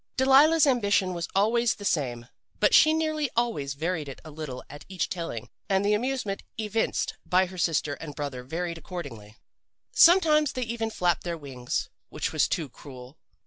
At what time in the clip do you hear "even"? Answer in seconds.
10.63-10.89